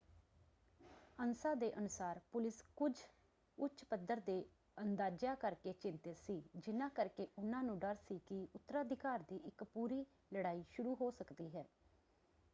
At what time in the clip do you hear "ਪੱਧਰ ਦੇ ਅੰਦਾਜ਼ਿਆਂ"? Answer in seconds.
3.83-5.35